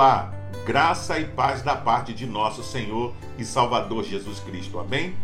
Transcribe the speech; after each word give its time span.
Olá, 0.00 0.32
graça 0.64 1.18
e 1.18 1.26
paz 1.26 1.60
da 1.60 1.76
parte 1.76 2.14
de 2.14 2.24
nosso 2.24 2.62
Senhor 2.62 3.12
e 3.36 3.44
Salvador 3.44 4.02
Jesus 4.02 4.40
Cristo. 4.40 4.78
Amém? 4.78 5.14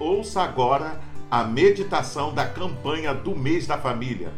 Ouça 0.00 0.42
agora 0.42 1.00
a 1.30 1.44
meditação 1.44 2.34
da 2.34 2.44
campanha 2.44 3.14
do 3.14 3.36
mês 3.36 3.68
da 3.68 3.78
família. 3.78 4.32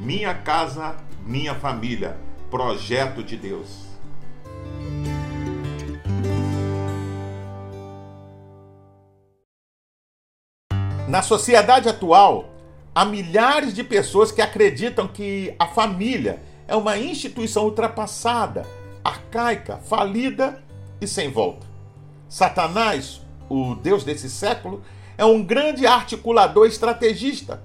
Minha 0.00 0.34
casa, 0.34 0.96
minha 1.24 1.54
família. 1.54 2.16
Projeto 2.50 3.22
de 3.22 3.36
Deus. 3.36 3.86
Na 11.06 11.22
sociedade 11.22 11.88
atual, 11.88 12.52
há 12.92 13.04
milhares 13.04 13.72
de 13.72 13.84
pessoas 13.84 14.32
que 14.32 14.42
acreditam 14.42 15.06
que 15.06 15.54
a 15.56 15.68
família 15.68 16.49
é 16.70 16.76
uma 16.76 16.96
instituição 16.96 17.64
ultrapassada, 17.64 18.64
arcaica, 19.02 19.78
falida 19.78 20.62
e 21.00 21.06
sem 21.06 21.28
volta. 21.28 21.66
Satanás, 22.28 23.20
o 23.48 23.74
Deus 23.74 24.04
desse 24.04 24.30
século, 24.30 24.80
é 25.18 25.24
um 25.24 25.42
grande 25.42 25.84
articulador 25.84 26.68
estrategista 26.68 27.60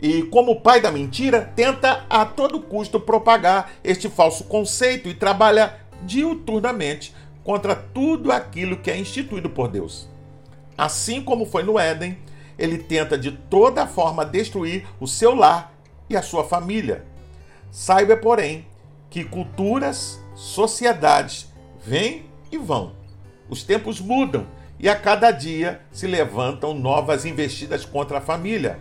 e, 0.00 0.24
como 0.24 0.60
pai 0.60 0.80
da 0.80 0.90
mentira, 0.90 1.52
tenta 1.54 2.04
a 2.10 2.26
todo 2.26 2.60
custo 2.60 2.98
propagar 2.98 3.70
este 3.84 4.08
falso 4.08 4.42
conceito 4.42 5.08
e 5.08 5.14
trabalha 5.14 5.76
diuturnamente 6.02 7.14
contra 7.44 7.76
tudo 7.76 8.32
aquilo 8.32 8.78
que 8.78 8.90
é 8.90 8.98
instituído 8.98 9.48
por 9.48 9.68
Deus. 9.68 10.08
Assim 10.76 11.22
como 11.22 11.46
foi 11.46 11.62
no 11.62 11.78
Éden, 11.78 12.18
ele 12.58 12.78
tenta 12.78 13.16
de 13.16 13.30
toda 13.30 13.86
forma 13.86 14.26
destruir 14.26 14.84
o 14.98 15.06
seu 15.06 15.32
lar 15.32 15.72
e 16.10 16.16
a 16.16 16.22
sua 16.22 16.42
família. 16.42 17.06
Saiba, 17.70 18.16
porém, 18.16 18.66
que 19.10 19.24
culturas, 19.24 20.20
sociedades 20.34 21.52
vêm 21.84 22.26
e 22.50 22.58
vão. 22.58 22.92
Os 23.48 23.62
tempos 23.62 24.00
mudam 24.00 24.46
e 24.78 24.88
a 24.88 24.96
cada 24.96 25.30
dia 25.30 25.80
se 25.90 26.06
levantam 26.06 26.74
novas 26.74 27.24
investidas 27.24 27.84
contra 27.84 28.18
a 28.18 28.22
família. 28.22 28.78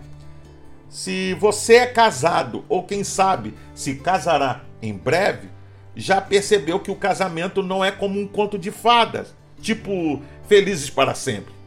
Se 0.90 1.34
você 1.36 1.76
é 1.76 1.88
casado 1.88 2.64
ou 2.70 2.84
quem 2.84 3.04
sabe 3.04 3.54
se 3.74 3.96
casará 3.96 4.62
em 4.82 4.94
breve, 4.94 5.50
já 5.96 6.22
percebeu 6.22 6.80
que 6.80 6.92
o 6.92 6.96
casamento 6.96 7.64
não 7.64 7.84
é 7.84 7.92
como 7.92 8.20
um 8.20 8.28
conto 8.28 8.58
de 8.58 8.72
fadas, 8.72 9.34
tipo 9.60 10.22
felizes 10.48 10.90
para 10.90 11.16
sempre 11.16 11.58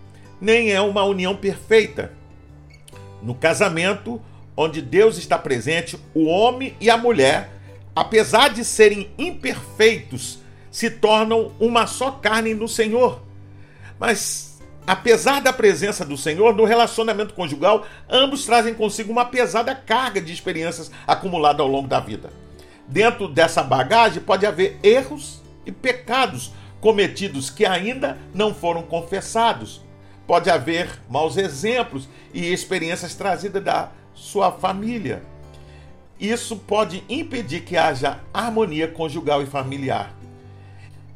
nem 0.40 0.72
é 0.72 0.80
uma 0.80 1.04
união 1.04 1.36
perfeita. 1.36 2.12
No 3.22 3.34
casamento, 3.34 4.20
onde 4.62 4.82
Deus 4.82 5.16
está 5.16 5.38
presente, 5.38 5.98
o 6.12 6.26
homem 6.26 6.76
e 6.78 6.90
a 6.90 6.98
mulher, 6.98 7.50
apesar 7.96 8.48
de 8.48 8.62
serem 8.62 9.10
imperfeitos, 9.16 10.38
se 10.70 10.90
tornam 10.90 11.52
uma 11.58 11.86
só 11.86 12.10
carne 12.10 12.52
no 12.52 12.68
Senhor. 12.68 13.22
Mas, 13.98 14.60
apesar 14.86 15.40
da 15.40 15.50
presença 15.50 16.04
do 16.04 16.14
Senhor 16.14 16.54
no 16.54 16.66
relacionamento 16.66 17.32
conjugal, 17.32 17.86
ambos 18.06 18.44
trazem 18.44 18.74
consigo 18.74 19.10
uma 19.10 19.24
pesada 19.24 19.74
carga 19.74 20.20
de 20.20 20.30
experiências 20.30 20.90
acumuladas 21.06 21.60
ao 21.60 21.68
longo 21.68 21.88
da 21.88 21.98
vida. 21.98 22.30
Dentro 22.86 23.28
dessa 23.28 23.62
bagagem 23.62 24.22
pode 24.22 24.44
haver 24.44 24.78
erros 24.82 25.42
e 25.64 25.72
pecados 25.72 26.52
cometidos 26.82 27.48
que 27.48 27.64
ainda 27.64 28.18
não 28.34 28.54
foram 28.54 28.82
confessados 28.82 29.80
Pode 30.30 30.48
haver 30.48 30.88
maus 31.08 31.36
exemplos 31.36 32.08
e 32.32 32.52
experiências 32.52 33.16
trazidas 33.16 33.64
da 33.64 33.90
sua 34.20 34.52
família. 34.52 35.22
Isso 36.20 36.54
pode 36.54 37.02
impedir 37.08 37.62
que 37.62 37.76
haja 37.76 38.20
harmonia 38.32 38.86
conjugal 38.86 39.42
e 39.42 39.46
familiar. 39.46 40.14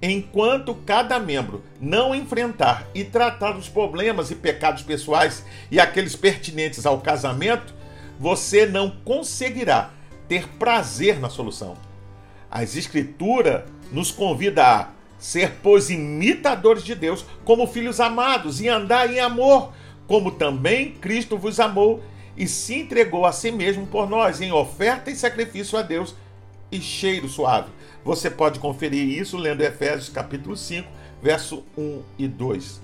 Enquanto 0.00 0.74
cada 0.74 1.18
membro 1.18 1.62
não 1.78 2.14
enfrentar 2.14 2.86
e 2.94 3.04
tratar 3.04 3.56
os 3.56 3.68
problemas 3.68 4.30
e 4.30 4.34
pecados 4.34 4.82
pessoais 4.82 5.44
e 5.70 5.78
aqueles 5.78 6.16
pertinentes 6.16 6.86
ao 6.86 7.00
casamento, 7.00 7.74
você 8.18 8.64
não 8.64 8.90
conseguirá 8.90 9.90
ter 10.26 10.48
prazer 10.48 11.20
na 11.20 11.28
solução. 11.28 11.76
As 12.50 12.74
Escrituras 12.74 13.64
nos 13.92 14.10
convida 14.10 14.66
a 14.66 14.88
ser, 15.18 15.58
pois, 15.62 15.90
imitadores 15.90 16.82
de 16.82 16.94
Deus, 16.94 17.24
como 17.44 17.66
filhos 17.66 18.00
amados, 18.00 18.60
e 18.60 18.68
andar 18.68 19.12
em 19.12 19.20
amor, 19.20 19.72
como 20.06 20.30
também 20.30 20.92
Cristo 20.92 21.36
vos 21.36 21.60
amou 21.60 22.02
e 22.36 22.46
se 22.46 22.80
entregou 22.80 23.24
a 23.24 23.32
si 23.32 23.50
mesmo 23.50 23.86
por 23.86 24.08
nós, 24.08 24.40
em 24.40 24.52
oferta 24.52 25.10
e 25.10 25.16
sacrifício 25.16 25.78
a 25.78 25.82
Deus 25.82 26.14
e 26.70 26.80
cheiro 26.80 27.28
suave. 27.28 27.70
Você 28.04 28.30
pode 28.30 28.58
conferir 28.58 29.08
isso 29.08 29.36
lendo 29.36 29.62
Efésios 29.62 30.08
capítulo 30.08 30.56
5, 30.56 30.88
verso 31.22 31.64
1 31.76 32.02
e 32.18 32.28
2. 32.28 32.80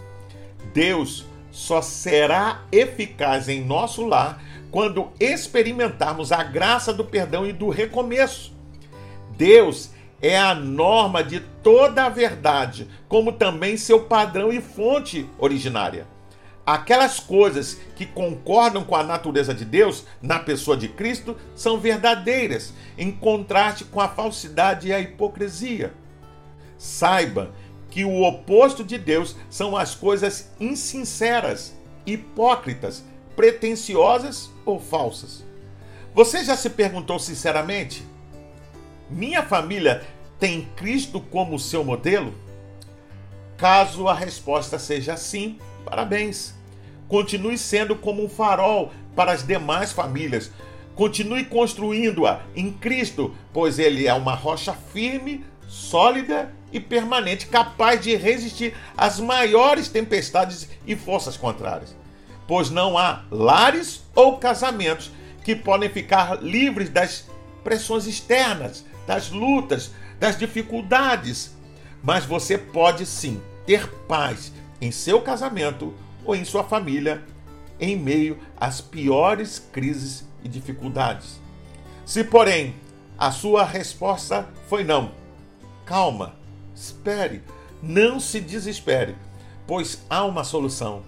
Deus 0.72 1.26
só 1.50 1.82
será 1.82 2.62
eficaz 2.70 3.48
em 3.48 3.64
nosso 3.64 4.06
lar 4.06 4.42
quando 4.70 5.10
experimentarmos 5.18 6.30
a 6.30 6.42
graça 6.42 6.92
do 6.92 7.04
perdão 7.04 7.46
e 7.46 7.52
do 7.52 7.68
recomeço. 7.68 8.52
Deus 9.36 9.90
é 10.22 10.38
a 10.38 10.54
norma 10.54 11.24
de 11.24 11.40
toda 11.62 12.04
a 12.04 12.08
verdade, 12.08 12.86
como 13.08 13.32
também 13.32 13.76
seu 13.76 14.04
padrão 14.04 14.52
e 14.52 14.60
fonte 14.60 15.26
originária. 15.38 16.06
Aquelas 16.64 17.18
coisas 17.18 17.78
que 17.96 18.06
concordam 18.06 18.84
com 18.84 18.94
a 18.94 19.02
natureza 19.02 19.52
de 19.54 19.64
Deus 19.64 20.04
na 20.20 20.38
pessoa 20.38 20.76
de 20.76 20.88
Cristo 20.88 21.36
são 21.54 21.80
verdadeiras, 21.80 22.72
em 22.96 23.10
contraste 23.10 23.84
com 23.84 24.00
a 24.00 24.08
falsidade 24.08 24.88
e 24.88 24.92
a 24.92 25.00
hipocrisia. 25.00 25.92
Saiba 26.78 27.50
que 27.90 28.04
o 28.04 28.22
oposto 28.22 28.84
de 28.84 28.96
Deus 28.98 29.34
são 29.48 29.76
as 29.76 29.94
coisas 29.94 30.50
insinceras, 30.60 31.74
hipócritas, 32.06 33.02
pretensiosas 33.34 34.50
ou 34.64 34.78
falsas. 34.78 35.44
Você 36.14 36.44
já 36.44 36.56
se 36.56 36.70
perguntou 36.70 37.18
sinceramente 37.18 38.04
minha 39.10 39.42
família 39.42 40.06
tem 40.38 40.68
Cristo 40.76 41.20
como 41.20 41.58
seu 41.58 41.82
modelo? 41.82 42.32
Caso 43.60 44.08
a 44.08 44.14
resposta 44.14 44.78
seja 44.78 45.18
sim, 45.18 45.58
parabéns. 45.84 46.54
Continue 47.06 47.58
sendo 47.58 47.94
como 47.94 48.24
um 48.24 48.28
farol 48.28 48.90
para 49.14 49.32
as 49.32 49.46
demais 49.46 49.92
famílias. 49.92 50.50
Continue 50.94 51.44
construindo-a 51.44 52.40
em 52.56 52.72
Cristo, 52.72 53.34
pois 53.52 53.78
Ele 53.78 54.06
é 54.06 54.14
uma 54.14 54.34
rocha 54.34 54.72
firme, 54.72 55.44
sólida 55.68 56.50
e 56.72 56.80
permanente, 56.80 57.48
capaz 57.48 58.00
de 58.00 58.16
resistir 58.16 58.74
às 58.96 59.20
maiores 59.20 59.90
tempestades 59.90 60.66
e 60.86 60.96
forças 60.96 61.36
contrárias. 61.36 61.94
Pois 62.48 62.70
não 62.70 62.96
há 62.96 63.24
lares 63.30 64.02
ou 64.14 64.38
casamentos 64.38 65.10
que 65.44 65.54
podem 65.54 65.90
ficar 65.90 66.42
livres 66.42 66.88
das 66.88 67.26
pressões 67.62 68.06
externas, 68.06 68.86
das 69.06 69.28
lutas, 69.28 69.90
das 70.18 70.38
dificuldades. 70.38 71.54
Mas 72.02 72.24
você 72.24 72.56
pode 72.56 73.04
sim 73.04 73.38
ter 73.70 73.86
paz 74.08 74.52
em 74.80 74.90
seu 74.90 75.20
casamento 75.20 75.94
ou 76.24 76.34
em 76.34 76.44
sua 76.44 76.64
família 76.64 77.22
em 77.78 77.96
meio 77.96 78.36
às 78.56 78.80
piores 78.80 79.64
crises 79.70 80.26
e 80.42 80.48
dificuldades. 80.48 81.40
Se, 82.04 82.24
porém, 82.24 82.74
a 83.16 83.30
sua 83.30 83.62
resposta 83.62 84.48
foi 84.68 84.82
não, 84.82 85.12
calma, 85.86 86.34
espere, 86.74 87.44
não 87.80 88.18
se 88.18 88.40
desespere, 88.40 89.14
pois 89.68 90.04
há 90.10 90.24
uma 90.24 90.42
solução. 90.42 91.04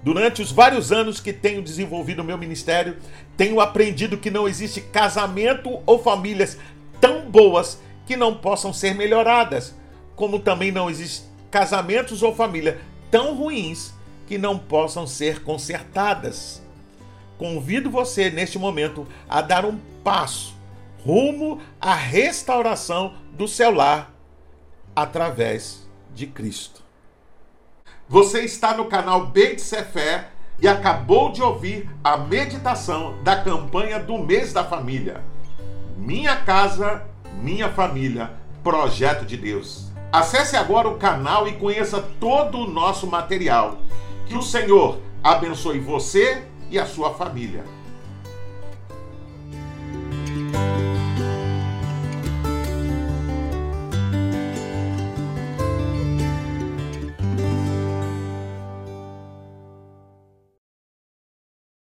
Durante 0.00 0.42
os 0.42 0.52
vários 0.52 0.92
anos 0.92 1.18
que 1.18 1.32
tenho 1.32 1.60
desenvolvido 1.60 2.22
o 2.22 2.24
meu 2.24 2.38
ministério, 2.38 2.98
tenho 3.36 3.60
aprendido 3.60 4.16
que 4.16 4.30
não 4.30 4.46
existe 4.46 4.80
casamento 4.80 5.80
ou 5.84 6.00
famílias 6.00 6.56
tão 7.00 7.28
boas 7.28 7.80
que 8.06 8.16
não 8.16 8.32
possam 8.36 8.72
ser 8.72 8.94
melhoradas, 8.94 9.74
como 10.14 10.38
também 10.38 10.70
não 10.70 10.88
existem 10.88 11.33
casamentos 11.54 12.20
ou 12.20 12.34
família 12.34 12.80
tão 13.12 13.36
ruins 13.36 13.94
que 14.26 14.36
não 14.36 14.58
possam 14.58 15.06
ser 15.06 15.44
consertadas. 15.44 16.60
Convido 17.38 17.88
você 17.88 18.28
neste 18.28 18.58
momento 18.58 19.06
a 19.28 19.40
dar 19.40 19.64
um 19.64 19.78
passo 20.02 20.56
rumo 21.04 21.60
à 21.80 21.94
restauração 21.94 23.14
do 23.34 23.46
seu 23.46 23.70
lar 23.70 24.12
através 24.96 25.88
de 26.12 26.26
Cristo. 26.26 26.82
Você 28.08 28.40
está 28.40 28.76
no 28.76 28.86
canal 28.86 29.26
Beit 29.26 29.62
Fé 29.62 30.30
e 30.58 30.66
acabou 30.66 31.30
de 31.30 31.40
ouvir 31.40 31.88
a 32.02 32.16
meditação 32.16 33.22
da 33.22 33.40
campanha 33.40 34.00
do 34.00 34.18
mês 34.18 34.52
da 34.52 34.64
família. 34.64 35.22
Minha 35.96 36.34
Casa, 36.34 37.06
Minha 37.40 37.68
Família, 37.68 38.32
projeto 38.64 39.24
de 39.24 39.36
Deus. 39.36 39.93
Acesse 40.14 40.56
agora 40.56 40.86
o 40.86 40.96
canal 40.96 41.48
e 41.48 41.54
conheça 41.54 42.00
todo 42.20 42.58
o 42.58 42.70
nosso 42.70 43.04
material. 43.04 43.78
Que 44.26 44.36
o 44.36 44.42
Senhor 44.42 44.98
abençoe 45.20 45.80
você 45.80 46.44
e 46.70 46.78
a 46.78 46.86
sua 46.86 47.12
família. 47.14 47.64